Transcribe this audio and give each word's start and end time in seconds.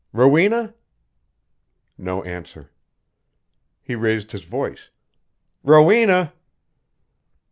"Rowena?" 0.13 0.73
No 1.95 2.23
answer. 2.23 2.71
He 3.83 3.93
raised 3.93 4.31
his 4.31 4.43
voice. 4.45 4.89
"Rowena!" 5.61 6.33